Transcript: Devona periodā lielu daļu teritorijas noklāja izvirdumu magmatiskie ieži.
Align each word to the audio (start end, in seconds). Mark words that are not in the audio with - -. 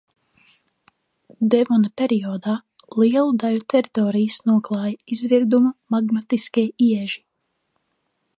Devona 1.55 1.91
periodā 2.01 2.55
lielu 3.01 3.35
daļu 3.45 3.61
teritorijas 3.75 4.39
noklāja 4.53 4.97
izvirdumu 5.19 5.75
magmatiskie 5.97 6.67
ieži. 6.91 7.25